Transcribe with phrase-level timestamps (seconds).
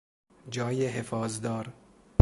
[0.51, 1.73] جای حفاظدار